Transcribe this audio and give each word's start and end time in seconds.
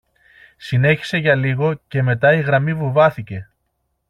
Συνέχισε 0.57 1.17
για 1.17 1.35
λίγο 1.35 1.73
και 1.87 2.01
μετά 2.01 2.33
η 2.33 2.41
γραμμή 2.41 2.73
βουβάθηκε 2.73 3.49